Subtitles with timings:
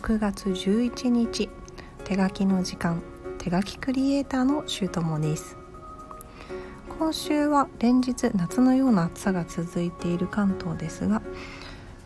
[0.00, 1.50] 6月11日
[2.04, 3.02] 手書きの時間
[3.36, 5.58] 手書きクリエイターのシュートモです。
[6.98, 11.20] 今週は連日夏のような暑さが続いている関東ですが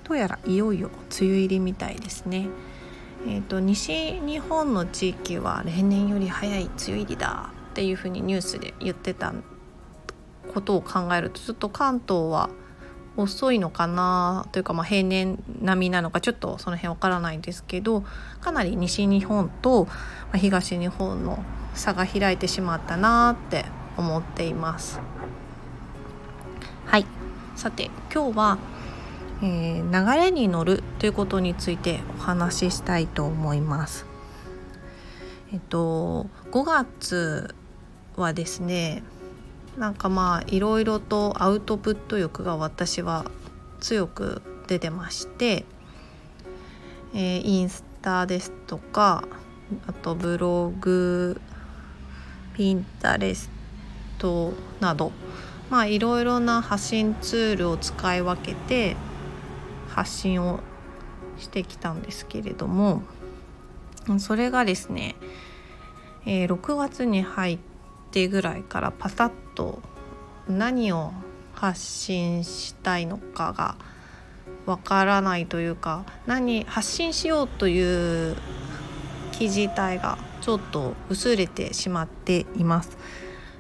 [0.03, 0.91] どうやらいよいよ
[1.21, 2.49] 梅雨入りみたいですね。
[3.29, 9.33] えーと、西日本の地域は例年より早い梅雨入りだっていうふうにニュースで言ってた
[10.53, 12.51] ことを考えるとちょっと関東は
[13.17, 18.05] 遅いのかなというか、まあ、平年並みなのかちょっとその辺わからないんですけど
[18.41, 19.87] かなり西日本と
[20.35, 21.45] 東日本の
[21.75, 23.65] 差が開いてしまったなって
[23.97, 25.01] 思っています。
[26.87, 27.07] はい
[27.57, 28.59] さて今日は、
[29.43, 34.07] えー、流れに乗るということについてお話ししたいと思います。
[35.53, 37.55] えっと5月
[38.17, 39.05] はですね
[39.79, 43.25] なんかまあいろいろとアウトプット欲が私は
[43.81, 45.65] 強く出てまして、
[47.13, 49.25] えー、インスタですとか
[49.87, 51.41] あとブログ
[52.55, 53.51] ピンタレス
[54.19, 55.11] トなど
[55.71, 58.97] まあいろいろな発信ツールを使い分けて
[59.89, 60.61] 発信を
[61.37, 63.03] してきたんですけれども
[64.19, 65.17] それがですね、
[66.27, 67.74] えー、6月に入って
[68.29, 69.81] ぐらいからパタッと
[70.49, 71.13] 何を
[71.55, 73.77] 発信したいのかが
[74.67, 78.37] わからないというか何発信しようという
[79.33, 82.97] 記事体がちょっと薄れてしまっています。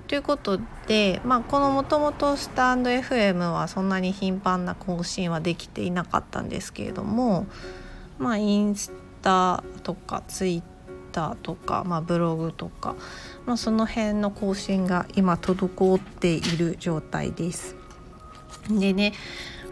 [0.06, 7.46] ということで、まあ、このもともとスタンド FM はそんなに頻繁な更新はできていなかったんですけれども、
[8.18, 10.62] まあ、インスタとかツイッ
[11.10, 12.96] ターとか、まあ、ブログとか、
[13.46, 17.76] まあ、その辺の更新が今滞っている状態です。
[18.68, 19.12] でね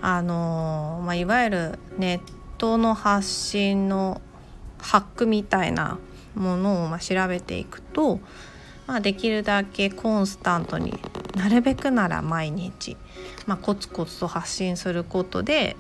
[0.01, 4.21] あの、まあ、いわゆるネットの発信の
[4.79, 5.99] ハックみたいな
[6.35, 8.21] ものをま調べていくと、
[8.87, 10.99] まあ、できるだけコンスタントに
[11.37, 12.97] なるべくなら毎日、
[13.47, 15.77] まあ、コツコツと発信することで、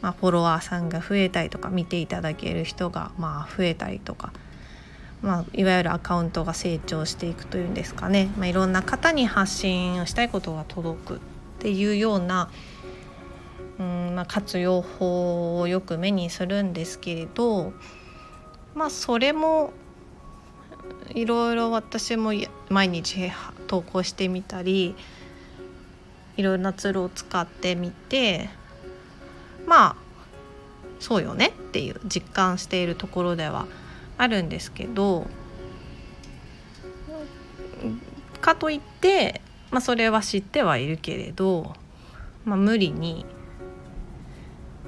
[0.00, 4.32] まあ、フォロワーさんが増えたりとか見ていただける人がまあ増えたりとか
[5.22, 11.18] まあ、いわゆるアカウントが成長していくというんですかね、まあ、いろんな方に発信したいことが届くっ
[11.58, 12.50] ていうような、
[13.80, 17.72] うんまあ、活用法をよく目にするんですけれど
[18.74, 19.72] まあそれも
[21.10, 22.32] いろいろ私も
[22.68, 23.32] 毎日
[23.66, 24.94] 投稿してみたり
[26.36, 28.50] いろんなツールを使ってみて
[29.66, 29.96] まあ
[31.00, 33.66] そうよねっていう実感しているところでは
[34.18, 35.26] あるんですけど
[38.40, 39.40] かといって、
[39.70, 41.74] まあ、それは知ってはいるけれど、
[42.44, 43.24] まあ、無理に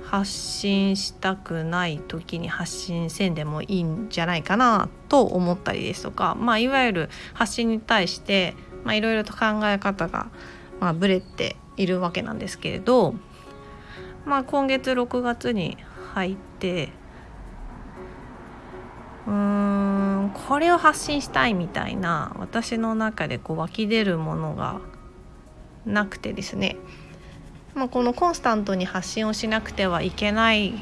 [0.04, 10.28] 発信したくない時に発信せんでもいいんじゃないかなと思ったりですとか、まあ、いわゆる発信に対していろいろと考え方が、
[10.80, 13.14] まあ、ブレているわけなんですけれど、
[14.24, 15.76] まあ、今月6月に
[16.14, 16.90] 入って
[19.26, 24.80] うーんこれを発信したいみたいな私の中でこう湧き出るものが
[25.84, 26.76] なくてですね、
[27.74, 30.74] まあ、このコンスタントに発信をしなくてはいけない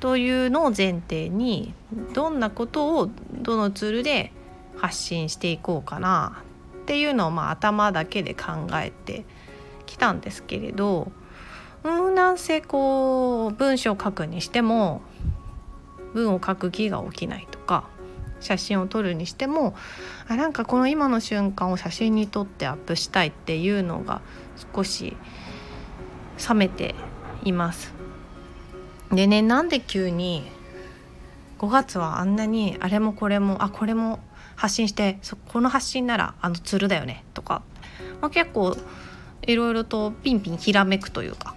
[0.00, 1.74] というのを前提に
[2.14, 4.32] どんなことをどのツールで
[4.76, 6.42] 発信していこうかな
[6.82, 9.24] っていうのをまあ頭だけで考えて
[9.86, 11.12] きたんですけれど
[11.84, 15.02] うんなんせこう文章を書くにしても
[16.14, 17.88] 文を書く気が起きないとか
[18.40, 19.74] 写真を撮るにしても
[20.28, 24.22] あなんかこの今の瞬間を写真に撮ってアップしたいっていうのが
[24.74, 25.16] 少し
[26.48, 26.94] 冷めて
[27.44, 27.92] います。
[29.12, 30.44] でねなんで急に
[31.58, 34.20] 5月はあんなにあれもこれもあこれも
[34.56, 37.62] 発信してそこの発信ならあのツールだよねとか、
[38.20, 38.76] まあ、結構
[39.42, 41.54] いろいろとピンピンひらめくというか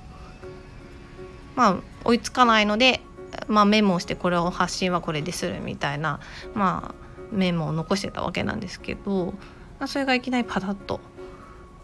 [1.55, 3.01] まあ追いつかないので
[3.47, 6.19] まあ、メモをしてこれを発信はこれでするみたいな、
[6.53, 9.33] まあ、メモを残してたわけなんですけど
[9.79, 10.99] まあそれがいきなりパタッと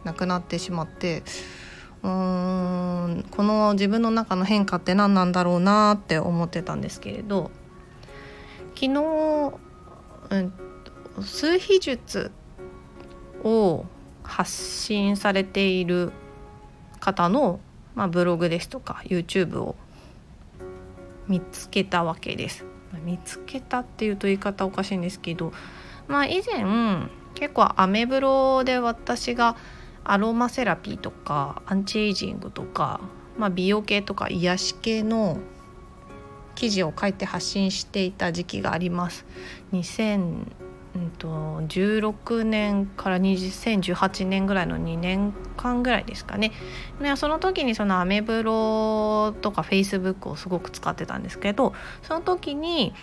[0.04, 1.24] なくなってしまって
[2.04, 2.10] うー
[3.20, 7.52] んこの自分の中の変化って何なんだろうなって思ってたんですけれど
[8.76, 9.54] 昨日、
[10.30, 10.54] うん、
[11.22, 12.32] 数秘術
[13.44, 13.86] を
[14.24, 16.12] 発信されている
[17.00, 17.60] 方の、
[17.96, 19.76] まあ、ブログですとか YouTube を
[21.30, 22.66] 見つけたわけです。
[23.06, 25.54] 見つけたっていうと言い方おかしいんですけど
[26.08, 26.66] まあ以前
[27.36, 29.56] 結構アメブロで私が
[30.04, 33.00] アロマセラピーとかアンチエイジングとか、
[33.38, 35.38] まあ、美容系とか癒し系の
[36.56, 39.26] 記事を書いて発信していた時期があります。
[40.96, 46.52] うんと、16年から2018年ぐらいの2年間ぐらいですかね
[47.02, 52.94] でその時にそのアメブロとかフェイスブックをすごく使ってたんですけどその時に、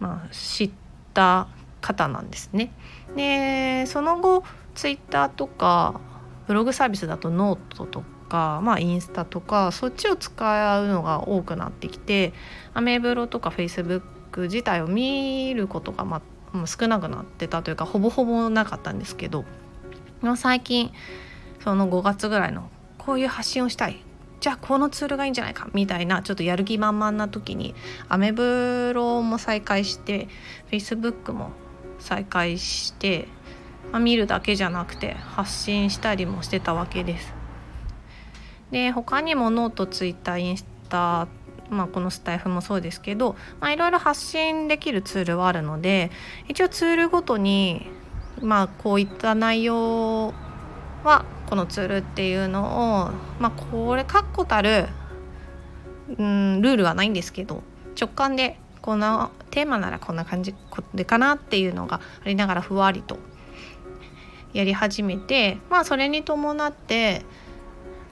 [0.00, 0.70] まあ、知っ
[1.12, 1.48] た
[1.80, 2.72] 方なんですね。
[3.14, 4.42] でその後
[4.74, 6.00] ツイッターとか
[6.46, 12.32] ブログサービスだとノートとか、まあ、インスタとかそっちを使うのが多くなってきて
[12.74, 16.04] アメブロとかフェイスブック自体を見ることが
[16.56, 19.44] ま少なくなってたというかほぼほぼなかったんですけど
[20.36, 20.92] 最近
[21.62, 24.02] その5月ぐらいのこういう発信をしたい
[24.40, 27.74] じゃあこのツールがいいんじゃないかみたいなちょっとやる気満々な時に
[28.08, 30.28] アメブロも再開して
[30.66, 31.50] フェイスブックも
[31.98, 33.28] 再開して、
[33.92, 37.34] まあ、見るだけじゃなくて発信したりもしてたわけです。
[38.70, 41.28] で他にもノートツイッターインスタ
[41.70, 46.10] まあ、このスタイフもそうですけど、まあ、いろいろ発信できるツールはあるので
[46.48, 47.86] 一応ツールごとに、
[48.40, 50.34] まあ、こういった内容
[51.04, 53.10] はこのツールっていうのを、
[53.40, 54.86] まあ、これ確固たる、
[56.18, 57.62] うん、ルールはないんですけど
[57.98, 60.54] 直感でこんなテーマならこんな感じ
[60.94, 63.18] でかなっていうのがありながらふわりと
[64.52, 67.22] やり始めてまあそれに伴って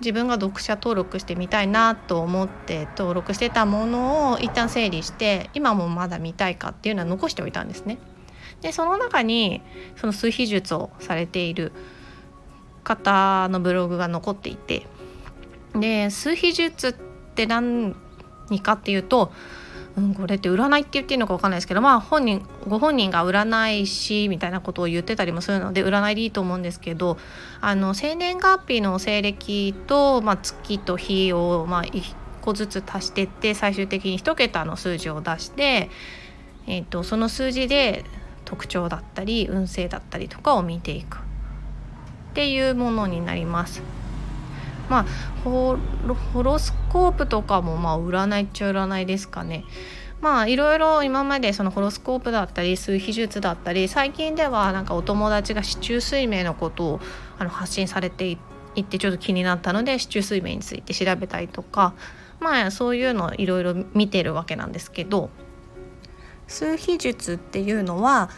[0.00, 7.98] 自分が読者登録してみたいなと思って登録してたものを一旦整理して今もまだ見たいかっていうのは残しておいたんですね。
[8.60, 9.62] でその中に
[9.96, 11.72] その数秘術をされている
[12.82, 14.86] 方のブログが残っていて
[15.74, 16.92] で数秘術っ
[17.34, 17.94] て何
[18.62, 19.32] かっていうと
[19.96, 27.16] うん、これって占いって言っていいのか分かんないですけどまあ本人ご本人が占い師みたいなことを言ってたりもするので占いでいいと思うんですけど
[27.60, 32.02] あの生年月日の西暦と、まあ、月と日を、まあ、1
[32.40, 35.90] 個ずつ足してって最終的に1桁の数字を出して、
[36.66, 38.04] えーと、その数字で
[38.44, 41.20] 特徴だったり運勢だったりとかを見ていくっ
[42.34, 44.03] ていうものになります。
[44.88, 45.06] まあ
[45.44, 45.78] ホ
[46.42, 49.64] ロスコープとかもまあ占いっちゃ占いですかね。
[50.20, 57.00] まあいろいろ今までそのホロスコープだったり数秘術だったり最近ではなんかお友達が市中水明のことを
[57.38, 58.38] あの発信されてい
[58.80, 61.92] ってちょっと気になったので市中水明について調べたりとか
[62.40, 65.28] まあそういうのいろいろ見てるわけなんですけど
[66.46, 68.30] 数秘術っていうのは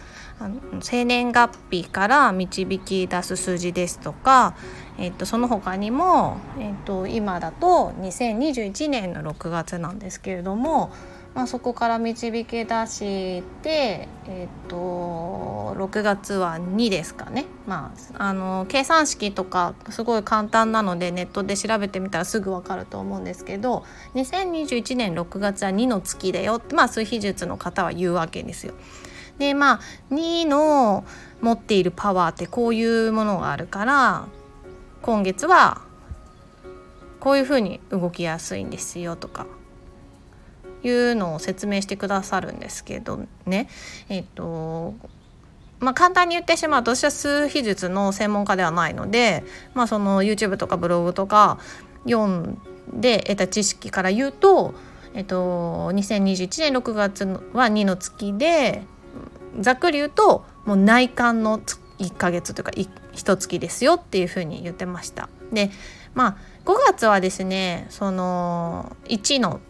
[0.80, 4.54] 生年月日から導き出す数字ですとか、
[4.98, 10.92] えっと、その他にも、えっと、今だと2021年の6月なんですけれども、
[11.34, 14.76] まあ、そこから導き出して、えっと、
[15.76, 23.84] 6月は2ですかね、まあ、あの計算式とかすごい簡単なのでネットで調べてみたらすぐ分かると思うんですけど
[24.14, 28.74] 2021年6月は2の月だよって、まあ、数秘術の方は言うわけですよ。
[29.38, 29.80] でまあ
[30.10, 31.04] 2の
[31.40, 34.26] 持っているパワーってこういうものがあるから
[35.02, 35.82] 今月は
[37.20, 39.46] こういうふうに動きやすいんですよとか
[40.82, 43.68] いうのを説明してくださるんですけどね。
[44.08, 44.94] えっと
[45.78, 49.44] まあ、簡単に言ってしまうと私は数秘術の専門家ではないので、
[49.74, 51.58] まあ、その YouTube とかブログとか
[52.08, 52.58] 読ん
[52.94, 54.74] で得た知識から言うと、
[55.12, 58.84] えっと、2021年6月は2の月で
[59.60, 61.60] ざっくり言うともう内観の
[61.98, 62.88] 1ヶ月というか1
[63.36, 65.28] 月ですよっていうふうに言ってました。
[65.52, 65.70] で
[66.14, 69.60] まあ5月はですねその1の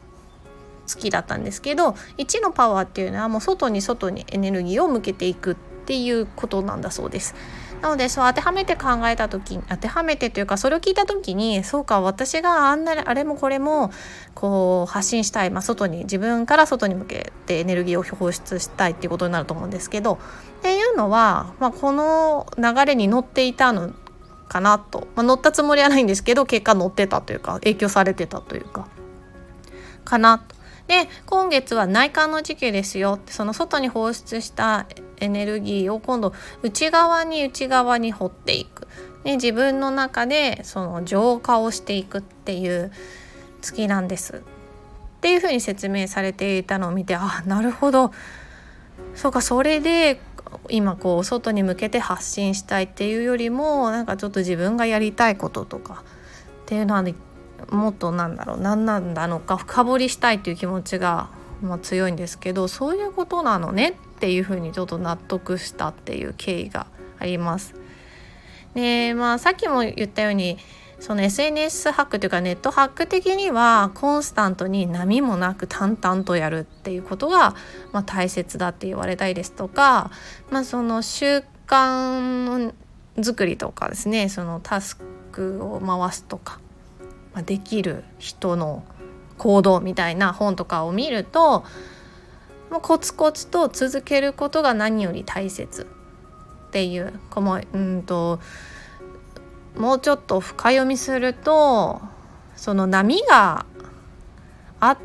[0.86, 7.34] 月だったんですけど1のパワーっていうのはもう外に外にエネルギーを向けていくっていうことなんだそうです。
[7.82, 13.90] なのでそう当てはめて考えた時当てはめてというかそれを聞いた時にそうか私があんなあれもこれも
[14.34, 20.18] こう発信したい、まあ、外に自分から外に向けてエネルギーを放出したいっていうことになると思うんですけどっ
[20.62, 23.92] ていうのは、まあ、この流れに乗っていたの
[24.48, 28.88] かなと、まあ、乗ったつもりはないんですけど結果乗ってたというか影響されてたというか
[30.04, 30.56] かなと。
[30.86, 34.86] で今月は内観の時期ですよってその外に放出した
[35.18, 36.32] エネルギーを今度
[36.62, 38.86] 内側に内側に掘っていく、
[39.24, 42.92] ね、自分の中でその浄化をしていくっていう
[43.60, 44.36] 月なんです。
[44.36, 48.12] っていうふうに説明されていたのを見てあなるほど。
[49.14, 50.20] そうかそれで
[50.68, 56.04] 今こう外に向けて発信したいっていうよりもなんかちょっと自分がやりたいこととか
[56.62, 57.04] っていうのは
[57.70, 61.30] もっとなんだろう何なんだのか深掘りしたいっていう気持ちが、
[61.62, 66.86] まあ、強いんですけどそういうことなのねっていうふうにちょっと納得したっていう経緯が
[67.18, 67.74] あります。
[68.74, 70.58] でまあさっきも言ったように
[70.98, 77.54] その SNS ハックというかネットハック的にはコンスタントに波もなく淡々とやるっていうことが、
[77.92, 80.10] まあ、大切だって言われたりですとか、
[80.50, 82.72] まあ、その習慣
[83.22, 84.98] 作りとかですねそのタス
[85.32, 86.60] クを回すとか、
[87.34, 88.84] まあ、できる人の
[89.36, 91.64] 行動みたいな本とかを見ると
[92.70, 95.86] もうコツコツと続けることが何より大切
[96.68, 98.40] っていうこのうんと
[99.76, 102.00] もうちょっと深読みすると
[102.56, 103.66] その波が
[104.80, 104.98] あっ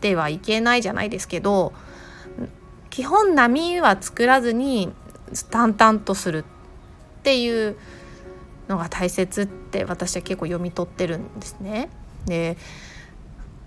[0.00, 1.72] てはいけないじゃないですけど
[2.90, 4.92] 基本波は作らずに
[5.50, 7.76] 淡々とするっていう
[8.68, 11.88] のが大切って私は結構読み取ってるんですね。
[12.26, 12.56] で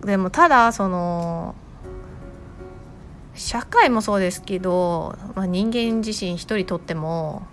[0.02, 1.56] でもただその
[3.40, 7.48] 社会もそうですけど、まあ、人間自身一人とっても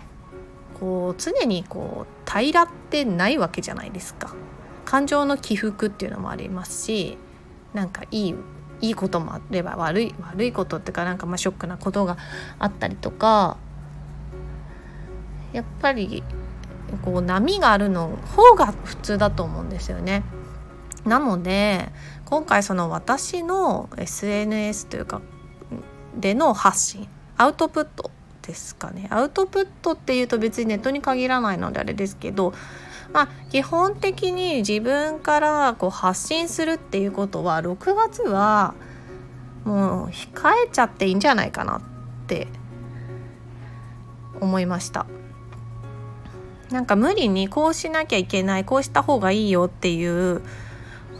[0.79, 4.35] こう常にこう平らってないわけじゃないですか。
[4.83, 7.17] 感情の起伏っていうのもありますし
[7.73, 8.35] なんかいい
[8.79, 12.17] いいこともあれば悪い悪いことっていうかなんかまあショックなことが
[12.59, 13.57] あったりとか
[15.53, 16.23] やっぱり
[17.03, 20.23] こう波があるの方が普通だと思うんですよね。
[21.05, 21.89] なので
[22.25, 25.21] 今回その私の SNS というか
[26.17, 27.07] での発信
[27.37, 29.07] アウトプットですかね。
[29.11, 32.53] アウトプットっていうと別にネットに限らないのであれですけど
[33.13, 38.73] まあ基本的に自分からこう発信するっていうことは6月は
[39.65, 41.81] もう控えちゃっていいんじゃないかなっ
[42.27, 42.47] て
[44.39, 45.05] 思いました。
[46.71, 50.41] なんか無理にこうしなきゃいけないこうした方がいいよっていう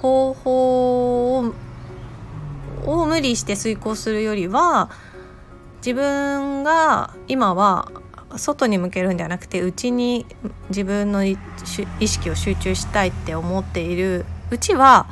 [0.01, 1.53] 方法を
[2.87, 4.89] を無理して遂行するよりは
[5.77, 7.91] 自分が今は
[8.35, 10.25] 外に向けるんじゃなくて内に
[10.69, 11.37] 自分の意
[12.01, 14.25] 識を集中したいって思っている。
[14.49, 15.07] うちは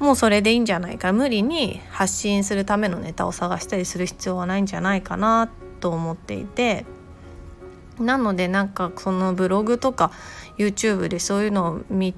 [0.00, 1.12] もうそれでいいんじゃないか。
[1.12, 5.50] 無理に発信するためのネタを探したりする必要はないんじゃないかな
[5.80, 6.84] と思っていて。
[7.98, 10.12] なのでなんかそのブログとか
[10.56, 12.14] YouTube でそういうのを見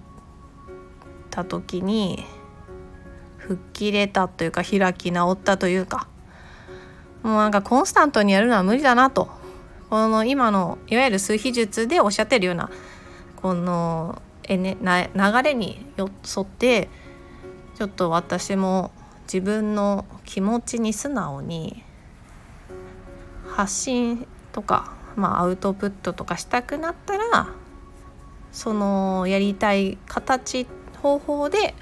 [1.30, 2.24] た時に
[3.40, 6.08] 吹っ切れたというか開き直ったというか。
[7.22, 9.28] もうなんかコンスタントにやるのは無理だなと。
[9.90, 12.70] この今のいわゆる数秘術でおっしゃってるような
[13.42, 16.06] このえ、ね、流れに沿
[16.42, 16.88] って
[17.74, 18.92] ちょっと私も
[19.24, 21.82] 自分の気持ちに素直に
[23.48, 27.48] 発信とか、まあ、アウトプットとかしたくなったら
[28.52, 30.66] そのやりたい形
[31.02, 31.74] 方法で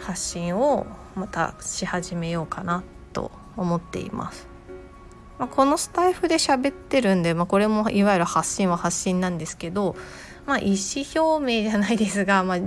[0.00, 2.82] 発信をまたし始めようかな
[3.12, 4.48] と思っています。
[5.38, 9.96] まあ、このスタイフで喋ってるんで、まあ、これもいわゆる発信は発信なんですけど、
[10.46, 12.58] まあ、意思表明じゃないですが、まあ、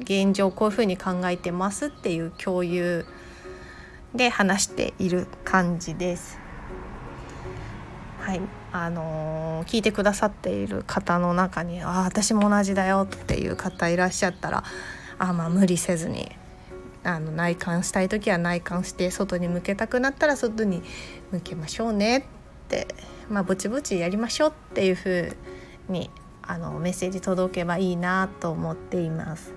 [0.00, 3.06] 現状こういうふうに考えてますっていう共有
[4.14, 6.38] で話している感じです。
[8.20, 8.40] はい、
[8.72, 14.62] あのー、聞いてくださっている方の中に「ああ私も同じだよ」っていう方いらっしゃったら
[15.18, 16.30] あまあ無理せずに
[17.02, 20.82] あの内観したい時は内観して外に向けたくなったら外に
[21.30, 22.22] 向けましょうねっ
[22.68, 22.88] て
[23.28, 25.36] まあぼちぼちやりましょうっていう風
[25.88, 26.10] に
[26.42, 29.54] あのメッセージ届けばいいなと思っています。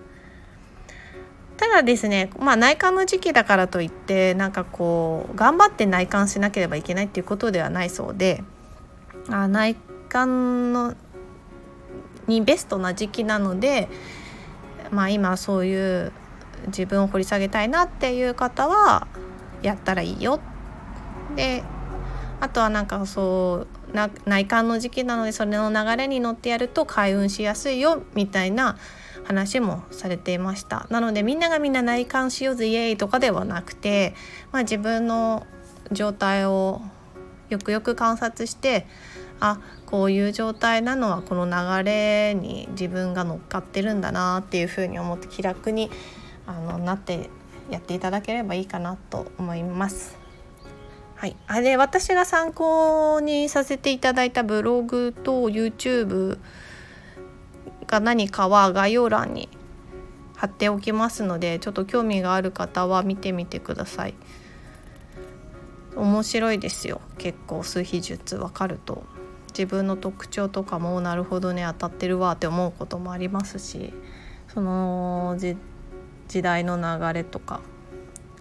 [1.58, 8.44] ただですね、まあ、内観の時期だからといってなんかこう頑張って内観しなければいけないっていうことではないそうで
[9.30, 9.76] あ内
[10.10, 10.96] 観の
[12.28, 13.88] にベストな時期なので、
[14.92, 16.12] まあ、今そういう
[16.67, 19.08] 自分を掘り下げたいなっていう方は
[19.62, 20.39] やったらいいよ。
[21.36, 21.63] で
[22.39, 28.77] あとはなんかそうな内観の時期なのでそれの流れに乗ってやると開運しやすいよみたいな
[29.24, 30.86] 話もされていました。
[30.89, 34.13] なのでみんながみんな内観しようぜイエーイとかではなくて、
[34.51, 35.48] まあ、自分の
[35.91, 36.82] 状態を
[37.50, 38.88] よくよく観察して
[39.39, 45.91] あこういう状態なのはこの流れに自分が乗っかってるんだなっていうふうに思って気楽に
[46.46, 47.30] あのなって
[47.70, 50.18] やっていただければいいかなと思います。
[51.16, 56.38] はい、あれ私が参考にさせていただいたブログと YouTube
[57.88, 59.48] が何かは概要欄に
[60.36, 64.16] 貼っておきますのでちょっと興味がある方は見てみてください。
[65.96, 69.04] 面白いですよ結構数秘術わかると
[69.50, 73.94] 自分の特徴とかもなるほどね当たってるわって思うこともありますし
[74.48, 75.38] その
[76.34, 77.62] 時代の流れとか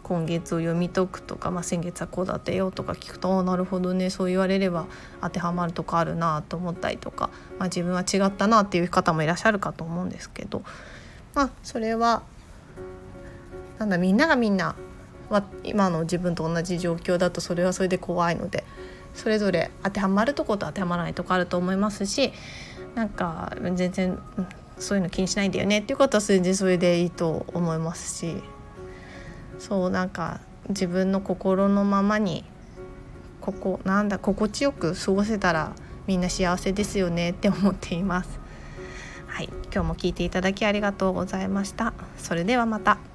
[0.02, 4.86] 今月を読み解くとか、まあ、先月はこうだったよとか聞くとあなるほどねそう言われれば
[5.20, 10.62] 当てはまるとこあるなと思ったりとか、まあ、自分は違ったなっていう方もいらっしゃるかと思うんですけど
[11.34, 12.22] まあそれは
[13.78, 14.74] なんだみんながみんな
[15.28, 18.64] は今の自分と同じ状況だとそれはそれで怖いので
[19.12, 22.32] それぞれ当てはまるとこと当てはまらないとこあると思いますし
[22.94, 24.18] なんか全然
[24.78, 28.36] そういうの気にしないんだよねっていうことは全然それでいいと思いますし
[29.58, 32.44] そうなんか自分の心のままに
[33.40, 35.72] ここなんだ心地よく過ごせたら
[36.06, 38.40] みんな幸せですよねって思っています。
[39.26, 41.94] はい、今日も聞いていただきありがとうございました。
[42.16, 43.11] それではまた。